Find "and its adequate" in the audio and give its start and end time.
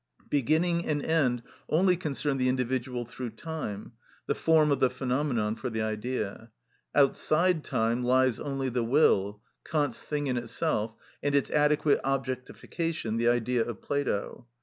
11.21-11.99